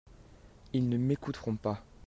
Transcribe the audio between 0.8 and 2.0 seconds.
ne m'écouteront pas.